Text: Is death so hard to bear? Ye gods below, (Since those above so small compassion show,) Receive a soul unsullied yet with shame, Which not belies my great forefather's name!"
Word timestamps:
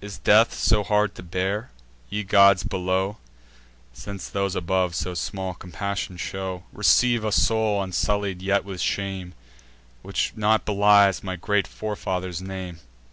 Is 0.00 0.18
death 0.18 0.54
so 0.54 0.82
hard 0.82 1.14
to 1.14 1.22
bear? 1.22 1.70
Ye 2.10 2.24
gods 2.24 2.64
below, 2.64 3.18
(Since 3.92 4.28
those 4.28 4.56
above 4.56 4.92
so 4.96 5.14
small 5.14 5.54
compassion 5.54 6.16
show,) 6.16 6.64
Receive 6.72 7.24
a 7.24 7.30
soul 7.30 7.80
unsullied 7.80 8.42
yet 8.42 8.64
with 8.64 8.80
shame, 8.80 9.34
Which 10.02 10.32
not 10.34 10.64
belies 10.64 11.22
my 11.22 11.36
great 11.36 11.68
forefather's 11.68 12.42
name!" 12.42 12.80